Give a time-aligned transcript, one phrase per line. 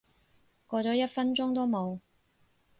[0.65, 1.99] 過咗一分鐘都冇